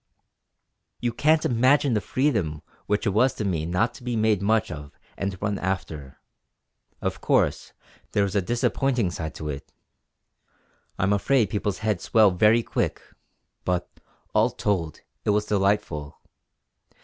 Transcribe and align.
"You 0.99 1.13
can't 1.13 1.45
imagine 1.45 1.93
the 1.93 2.01
freedom 2.01 2.63
which 2.87 3.05
it 3.05 3.11
was 3.11 3.35
to 3.35 3.45
me 3.45 3.67
not 3.67 3.93
to 3.93 4.03
be 4.03 4.15
made 4.15 4.41
much 4.41 4.71
of 4.71 4.97
and 5.15 5.39
run 5.39 5.59
after. 5.59 6.19
Of 7.03 7.21
course 7.21 7.73
there 8.13 8.23
was 8.23 8.35
a 8.35 8.41
disappointing 8.41 9.11
side 9.11 9.35
to 9.35 9.49
it; 9.49 9.71
I'm 10.97 11.13
afraid 11.13 11.51
people's 11.51 11.77
heads 11.85 12.03
swell 12.05 12.31
very 12.31 12.63
quick! 12.63 12.99
But, 13.63 13.87
all 14.33 14.49
told, 14.49 15.01
it 15.23 15.29
was 15.29 15.45
delightful. 15.45 16.19